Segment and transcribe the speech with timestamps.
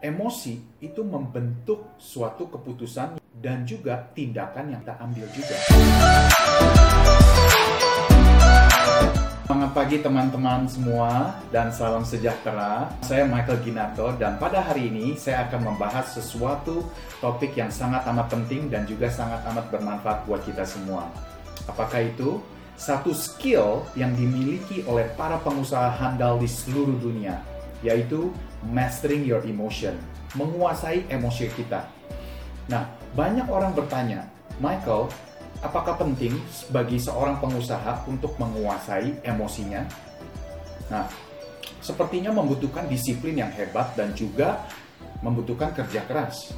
[0.00, 5.56] emosi itu membentuk suatu keputusan dan juga tindakan yang kita ambil juga.
[9.44, 12.88] Selamat pagi teman-teman semua dan salam sejahtera.
[13.04, 16.88] Saya Michael Ginato dan pada hari ini saya akan membahas sesuatu
[17.20, 21.12] topik yang sangat amat penting dan juga sangat amat bermanfaat buat kita semua.
[21.68, 22.40] Apakah itu?
[22.80, 27.36] Satu skill yang dimiliki oleh para pengusaha handal di seluruh dunia,
[27.84, 28.32] yaitu
[28.68, 29.96] mastering your emotion,
[30.36, 31.88] menguasai emosi kita.
[32.68, 32.84] Nah,
[33.16, 34.28] banyak orang bertanya,
[34.60, 35.08] Michael,
[35.64, 36.36] apakah penting
[36.70, 39.82] bagi seorang pengusaha untuk menguasai emosinya?
[40.92, 41.08] Nah,
[41.80, 44.60] sepertinya membutuhkan disiplin yang hebat dan juga
[45.24, 46.52] membutuhkan kerja keras.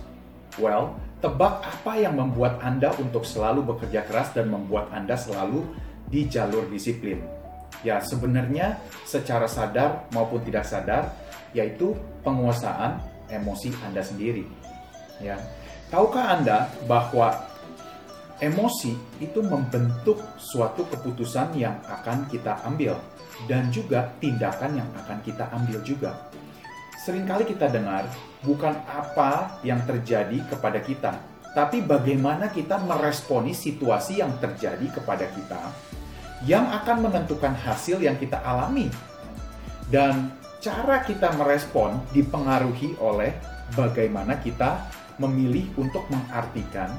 [0.60, 5.64] Well, tebak apa yang membuat Anda untuk selalu bekerja keras dan membuat Anda selalu
[6.12, 7.24] di jalur disiplin?
[7.80, 11.10] Ya, sebenarnya secara sadar maupun tidak sadar,
[11.52, 14.44] yaitu penguasaan emosi Anda sendiri.
[15.20, 15.40] Ya.
[15.88, 17.36] Tahukah Anda bahwa
[18.42, 22.98] emosi itu membentuk suatu keputusan yang akan kita ambil
[23.46, 26.12] dan juga tindakan yang akan kita ambil juga.
[27.02, 28.06] Seringkali kita dengar
[28.46, 31.12] bukan apa yang terjadi kepada kita,
[31.52, 35.60] tapi bagaimana kita meresponi situasi yang terjadi kepada kita
[36.42, 38.90] yang akan menentukan hasil yang kita alami.
[39.90, 43.34] Dan cara kita merespon dipengaruhi oleh
[43.74, 44.86] bagaimana kita
[45.18, 46.94] memilih untuk mengartikan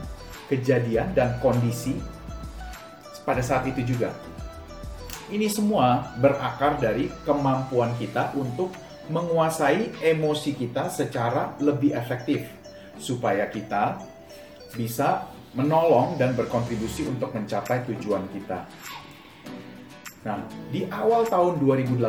[0.52, 1.95] kejadian dan kondisi
[3.23, 4.11] pada saat itu juga.
[5.31, 8.75] Ini semua berakar dari kemampuan kita untuk
[9.08, 12.44] menguasai emosi kita secara lebih efektif
[13.00, 13.95] supaya kita
[14.75, 15.23] bisa
[15.55, 18.67] menolong dan berkontribusi untuk mencapai tujuan kita.
[20.24, 20.40] Nah,
[20.72, 22.00] di awal tahun 2018,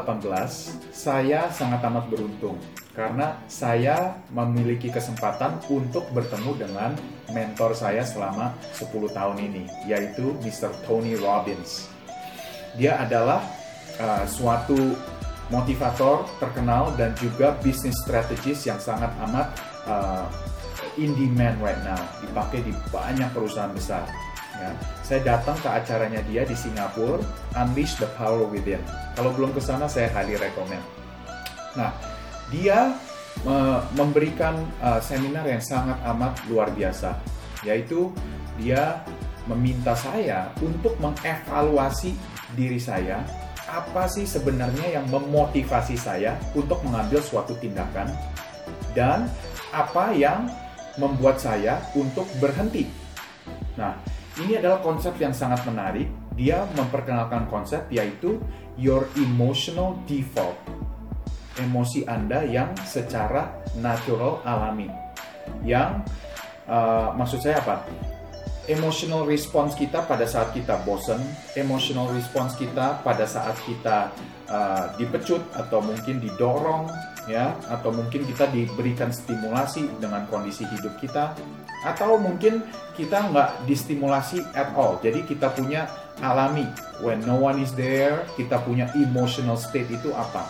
[0.94, 2.54] saya sangat amat beruntung
[2.94, 6.90] karena saya memiliki kesempatan untuk bertemu dengan
[7.34, 10.70] mentor saya selama 10 tahun ini, yaitu Mr.
[10.86, 11.90] Tony Robbins.
[12.78, 13.42] Dia adalah
[13.98, 14.94] uh, suatu
[15.50, 19.58] motivator terkenal dan juga business strategist yang sangat amat
[19.90, 20.30] uh,
[20.94, 24.06] in demand right now, dipakai di banyak perusahaan besar
[24.54, 24.70] Ya,
[25.02, 27.18] saya datang ke acaranya dia di Singapura,
[27.58, 28.78] Unleash the Power Within.
[29.18, 30.82] Kalau belum ke sana, saya highly recommend.
[31.74, 31.90] Nah,
[32.54, 32.94] dia
[33.42, 37.18] uh, memberikan uh, seminar yang sangat amat luar biasa,
[37.66, 38.14] yaitu
[38.54, 39.02] dia
[39.50, 42.14] meminta saya untuk mengevaluasi
[42.54, 43.26] diri saya,
[43.66, 48.06] apa sih sebenarnya yang memotivasi saya untuk mengambil suatu tindakan,
[48.94, 49.26] dan
[49.74, 50.46] apa yang
[50.94, 52.86] membuat saya untuk berhenti.
[53.74, 53.98] Nah,
[54.42, 56.10] ini adalah konsep yang sangat menarik.
[56.34, 58.42] Dia memperkenalkan konsep yaitu
[58.74, 60.58] your emotional default.
[61.54, 64.90] Emosi Anda yang secara natural alami.
[65.62, 66.02] Yang
[66.66, 67.86] uh, maksud saya apa?
[68.66, 71.20] Emotional response kita pada saat kita bosen,
[71.54, 74.10] emotional response kita pada saat kita
[74.50, 76.90] uh, dipecut atau mungkin didorong
[77.30, 81.32] ya atau mungkin kita diberikan stimulasi dengan kondisi hidup kita
[81.84, 82.64] atau mungkin
[82.96, 84.96] kita nggak distimulasi at all.
[85.04, 85.86] Jadi kita punya
[86.24, 86.64] alami.
[87.04, 90.48] When no one is there kita punya emotional state itu apa?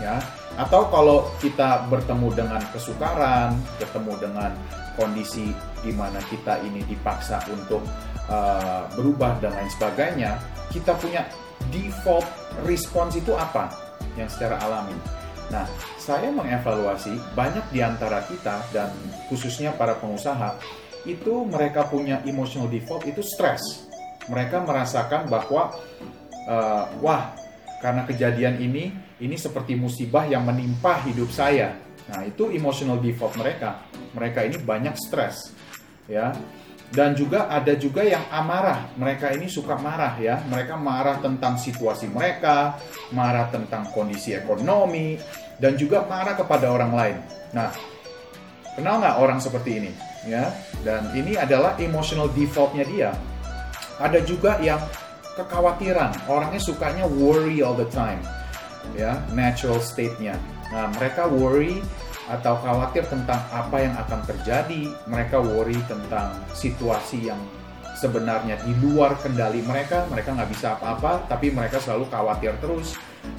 [0.00, 0.18] Ya.
[0.58, 4.50] Atau kalau kita bertemu dengan kesukaran bertemu dengan
[4.98, 5.54] kondisi
[5.86, 7.84] di mana kita ini dipaksa untuk
[8.26, 10.42] uh, berubah dan lain sebagainya
[10.74, 11.22] kita punya
[11.70, 12.26] default
[12.66, 13.70] response itu apa?
[14.18, 14.94] Yang secara alami.
[15.48, 15.64] Nah,
[16.08, 18.88] saya mengevaluasi banyak di antara kita dan
[19.28, 20.56] khususnya para pengusaha
[21.04, 23.84] itu mereka punya emotional default itu stres.
[24.32, 25.76] Mereka merasakan bahwa
[26.48, 27.36] uh, wah
[27.84, 28.88] karena kejadian ini
[29.20, 31.76] ini seperti musibah yang menimpa hidup saya.
[32.08, 33.84] Nah, itu emotional default mereka.
[34.16, 35.52] Mereka ini banyak stres.
[36.08, 36.32] Ya,
[36.88, 38.88] dan juga ada juga yang amarah.
[38.96, 40.40] Mereka ini suka marah ya.
[40.48, 42.80] Mereka marah tentang situasi mereka,
[43.12, 45.20] marah tentang kondisi ekonomi,
[45.60, 47.16] dan juga marah kepada orang lain.
[47.52, 47.68] Nah,
[48.72, 49.92] kenal nggak orang seperti ini?
[50.26, 50.50] Ya,
[50.82, 53.10] dan ini adalah emotional defaultnya dia.
[54.02, 54.82] Ada juga yang
[55.38, 56.26] kekhawatiran.
[56.26, 58.18] Orangnya sukanya worry all the time.
[58.96, 60.34] Ya, natural state-nya.
[60.72, 61.80] Nah, mereka worry
[62.28, 67.40] atau khawatir tentang apa yang akan terjadi, mereka worry tentang situasi yang
[67.98, 72.94] sebenarnya di luar kendali mereka, mereka nggak bisa apa-apa, tapi mereka selalu khawatir terus.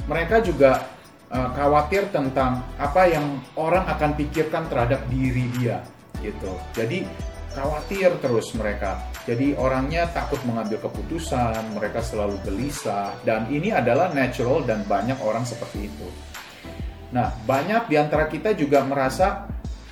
[0.09, 0.83] Mereka juga
[1.31, 5.80] uh, khawatir tentang apa yang orang akan pikirkan terhadap diri dia,
[6.19, 6.51] gitu.
[6.75, 7.07] Jadi
[7.56, 9.00] khawatir terus mereka.
[9.24, 15.45] Jadi orangnya takut mengambil keputusan, mereka selalu gelisah, dan ini adalah natural dan banyak orang
[15.45, 16.07] seperti itu.
[17.10, 19.50] Nah, banyak di antara kita juga merasa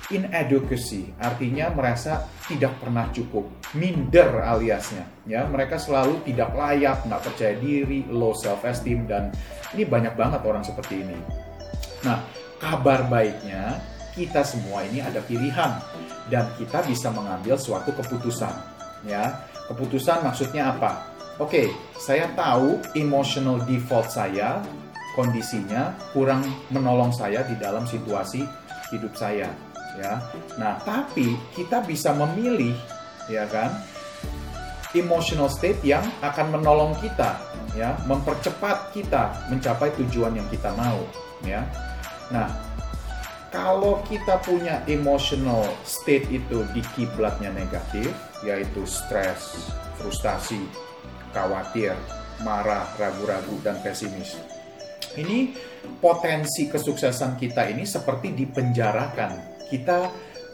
[0.08, 3.44] inadequacy, artinya merasa tidak pernah cukup,
[3.76, 5.04] minder aliasnya.
[5.28, 9.28] Ya, mereka selalu tidak layak, nggak percaya diri, low self esteem dan
[9.76, 11.18] ini banyak banget orang seperti ini.
[12.06, 12.24] Nah,
[12.56, 13.76] kabar baiknya
[14.16, 15.76] kita semua ini ada pilihan
[16.32, 18.54] dan kita bisa mengambil suatu keputusan.
[19.04, 21.04] Ya, keputusan maksudnya apa?
[21.38, 21.70] Oke,
[22.00, 24.58] saya tahu emotional default saya,
[25.18, 28.46] kondisinya kurang menolong saya di dalam situasi
[28.94, 29.50] hidup saya
[29.98, 30.22] ya.
[30.54, 32.78] Nah, tapi kita bisa memilih
[33.26, 33.74] ya kan
[34.94, 37.34] emotional state yang akan menolong kita
[37.74, 41.02] ya, mempercepat kita mencapai tujuan yang kita mau
[41.42, 41.66] ya.
[42.30, 42.46] Nah,
[43.50, 48.12] kalau kita punya emotional state itu di kiblatnya negatif,
[48.46, 50.62] yaitu stres, frustasi,
[51.32, 51.96] khawatir,
[52.44, 54.36] marah, ragu-ragu, dan pesimis.
[55.18, 55.38] Ini
[55.98, 60.08] potensi kesuksesan kita ini seperti dipenjarakan kita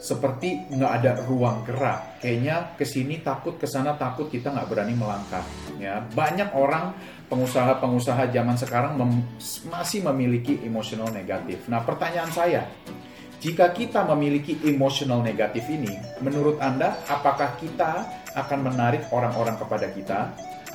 [0.05, 2.21] seperti nggak ada ruang gerak.
[2.21, 5.41] Kayaknya ke sini takut, ke sana takut, kita nggak berani melangkah.
[5.81, 6.93] Ya, banyak orang
[7.25, 9.25] pengusaha-pengusaha zaman sekarang mem
[9.65, 11.65] masih memiliki emosional negatif.
[11.65, 12.69] Nah, pertanyaan saya,
[13.41, 18.05] jika kita memiliki emosional negatif ini, menurut Anda, apakah kita
[18.37, 20.19] akan menarik orang-orang kepada kita?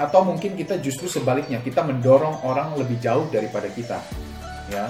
[0.01, 4.01] Atau mungkin kita justru sebaliknya, kita mendorong orang lebih jauh daripada kita?
[4.73, 4.89] Ya,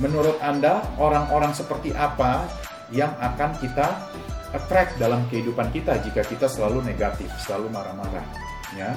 [0.00, 2.48] menurut Anda orang-orang seperti apa
[2.88, 4.08] yang akan kita
[4.56, 8.24] attract dalam kehidupan kita jika kita selalu negatif, selalu marah-marah,
[8.72, 8.96] ya.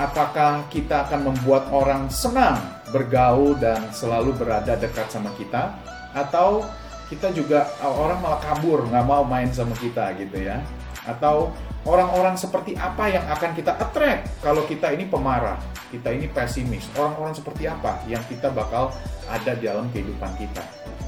[0.00, 2.58] Apakah kita akan membuat orang senang
[2.90, 5.76] bergaul dan selalu berada dekat sama kita
[6.14, 6.66] atau
[7.10, 10.62] kita juga orang malah kabur nggak mau main sama kita gitu ya
[11.04, 11.52] atau
[11.84, 14.28] orang-orang seperti apa yang akan kita attract?
[14.40, 15.60] Kalau kita ini pemarah
[15.94, 18.90] kita ini pesimis orang-orang seperti apa yang kita bakal
[19.30, 20.64] ada di dalam kehidupan kita?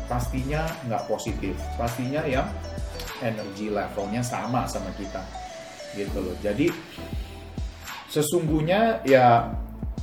[0.06, 2.46] Pastinya nggak positif pastinya yang
[3.18, 5.18] energi levelnya sama sama kita
[5.98, 6.36] gitu loh.
[6.38, 6.70] Jadi
[8.06, 9.50] sesungguhnya ya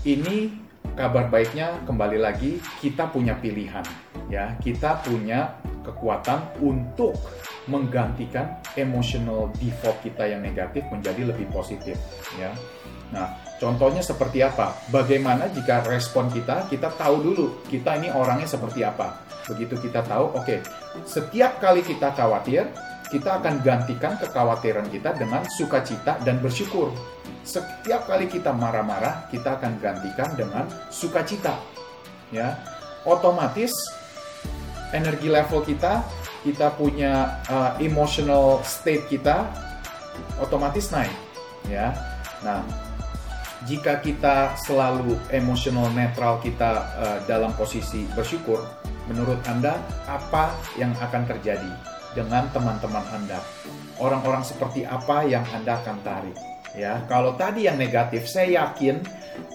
[0.03, 0.51] ini
[0.99, 3.87] kabar baiknya kembali lagi kita punya pilihan
[4.27, 4.59] ya.
[4.59, 7.13] Kita punya kekuatan untuk
[7.67, 11.99] menggantikan emotional default kita yang negatif menjadi lebih positif
[12.39, 12.51] ya
[13.13, 13.29] nah
[13.61, 19.23] contohnya seperti apa bagaimana jika respon kita kita tahu dulu kita ini orangnya seperti apa
[19.47, 20.59] Begitu kita tahu, oke, okay,
[21.03, 22.63] setiap kali kita khawatir,
[23.11, 26.95] kita akan gantikan kekhawatiran kita dengan sukacita dan bersyukur.
[27.43, 31.59] Setiap kali kita marah-marah, kita akan gantikan dengan sukacita.
[32.31, 32.55] Ya,
[33.03, 33.69] otomatis
[34.93, 36.05] energi level kita,
[36.45, 39.49] kita punya uh, emotional state kita
[40.39, 41.13] otomatis naik.
[41.67, 41.95] Ya,
[42.45, 42.61] nah
[43.67, 48.61] jika kita selalu emotional netral kita uh, dalam posisi bersyukur,
[49.11, 51.71] Menurut Anda, apa yang akan terjadi
[52.15, 53.43] dengan teman-teman Anda?
[53.99, 56.37] Orang-orang seperti apa yang Anda akan tarik?
[56.73, 59.03] Ya, kalau tadi yang negatif, saya yakin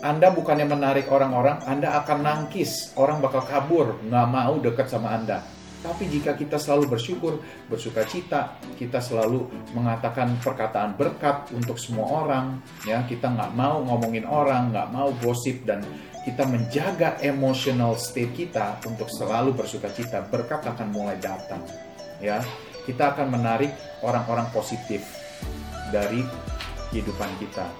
[0.01, 5.43] Anda bukannya menarik orang-orang, Anda akan nangkis, orang bakal kabur, nggak mau dekat sama Anda.
[5.79, 7.39] Tapi jika kita selalu bersyukur,
[7.71, 9.47] bersuka cita, kita selalu
[9.79, 15.63] mengatakan perkataan berkat untuk semua orang, ya kita nggak mau ngomongin orang, nggak mau gosip
[15.63, 15.87] dan
[16.27, 21.63] kita menjaga emotional state kita untuk selalu bersuka cita, berkat akan mulai datang.
[22.19, 22.43] Ya,
[22.83, 23.71] kita akan menarik
[24.03, 25.07] orang-orang positif
[25.95, 26.27] dari
[26.91, 27.71] kehidupan kita.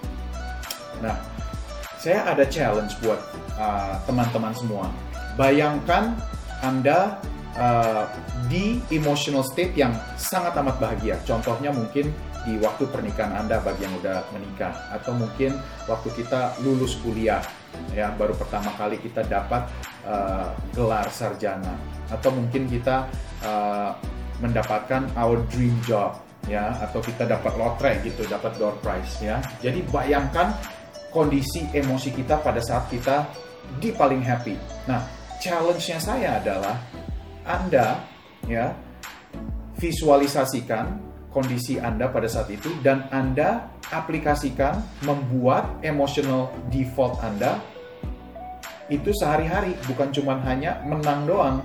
[1.03, 1.38] Nah,
[1.99, 3.19] saya ada challenge buat
[3.59, 4.85] uh, teman-teman uh, semua.
[5.35, 6.15] Bayangkan
[6.63, 7.19] Anda
[7.59, 8.07] uh,
[8.47, 11.19] di emotional state yang sangat amat bahagia.
[11.27, 12.07] Contohnya mungkin
[12.47, 15.59] di waktu pernikahan Anda bagi yang udah menikah atau mungkin
[15.91, 17.43] waktu kita lulus kuliah
[17.93, 19.67] ya baru pertama kali kita dapat
[20.07, 21.75] uh, gelar sarjana
[22.09, 23.05] atau mungkin kita
[23.43, 23.91] uh,
[24.39, 26.15] mendapatkan our dream job
[26.47, 30.55] ya atau kita dapat lotre gitu dapat door prize ya jadi bayangkan
[31.09, 33.25] kondisi emosi kita pada saat kita
[33.77, 34.55] di paling happy.
[34.89, 35.03] Nah
[35.39, 36.75] challenge-nya saya adalah
[37.49, 38.05] anda
[38.45, 38.75] ya
[39.79, 47.61] visualisasikan kondisi Anda pada saat itu dan Anda aplikasikan membuat emotional default Anda
[48.89, 49.77] itu sehari-hari.
[49.85, 51.57] Bukan cuma hanya menang doang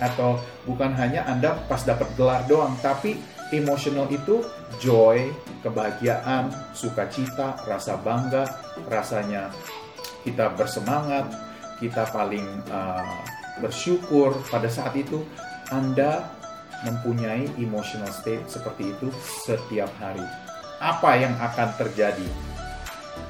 [0.00, 3.20] atau bukan hanya Anda pas dapat gelar doang tapi
[3.52, 4.42] emotional itu
[4.80, 5.30] joy,
[5.60, 8.48] kebahagiaan, sukacita, rasa bangga,
[8.88, 9.52] rasanya
[10.24, 11.28] kita bersemangat,
[11.78, 13.04] kita paling uh,
[13.60, 15.22] bersyukur pada saat itu
[15.68, 16.30] Anda
[16.82, 19.08] mempunyai emotional state seperti itu
[19.46, 20.24] setiap hari.
[20.82, 22.26] Apa yang akan terjadi?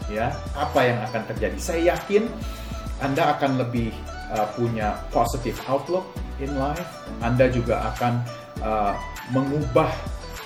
[0.09, 1.57] Ya, apa yang akan terjadi?
[1.61, 2.29] Saya yakin
[3.05, 3.93] Anda akan lebih
[4.33, 6.09] uh, punya positive outlook
[6.41, 6.89] in life.
[7.21, 8.15] Anda juga akan
[8.65, 8.95] uh,
[9.33, 9.93] mengubah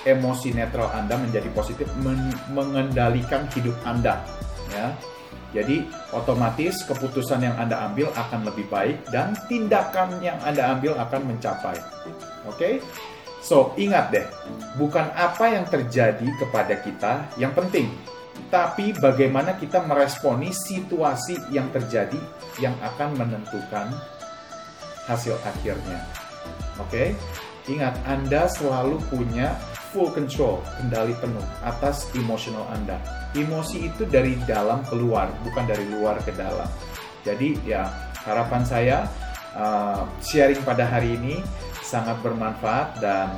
[0.07, 4.23] emosi netral Anda menjadi positif, men mengendalikan hidup Anda.
[4.71, 4.95] Ya,
[5.55, 11.35] jadi otomatis keputusan yang Anda ambil akan lebih baik dan tindakan yang Anda ambil akan
[11.35, 11.79] mencapai.
[12.47, 12.55] Oke?
[12.55, 12.73] Okay?
[13.39, 14.27] So, ingat deh,
[14.75, 17.87] bukan apa yang terjadi kepada kita yang penting,
[18.51, 22.19] tapi bagaimana kita meresponi situasi yang terjadi
[22.59, 23.87] yang akan menentukan
[25.07, 26.03] hasil akhirnya.
[26.75, 26.91] Oke?
[26.91, 27.07] Okay?
[27.71, 29.55] Ingat, Anda selalu punya
[29.97, 33.01] full control, kendali penuh atas emosional Anda.
[33.33, 36.69] Emosi itu dari dalam keluar, bukan dari luar ke dalam.
[37.25, 37.89] Jadi ya
[38.21, 39.09] harapan saya
[39.57, 41.41] uh, sharing pada hari ini
[41.81, 43.33] sangat bermanfaat dan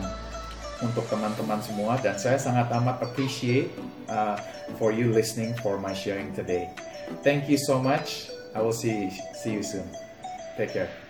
[0.83, 3.71] untuk teman-teman semua dan saya sangat amat appreciate
[4.11, 4.35] uh,
[4.75, 6.67] for you listening for my sharing today.
[7.23, 8.27] Thank you so much.
[8.51, 9.07] I will see
[9.39, 9.87] see you soon.
[10.59, 11.08] Take care.